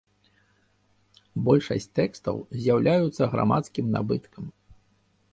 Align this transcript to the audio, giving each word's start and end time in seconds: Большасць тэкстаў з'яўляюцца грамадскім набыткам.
Большасць 1.49 1.85
тэкстаў 1.99 2.37
з'яўляюцца 2.61 3.23
грамадскім 3.35 3.85
набыткам. 3.97 4.49